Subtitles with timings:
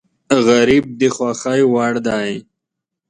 [0.47, 2.31] غریب د خوښۍ وړ دی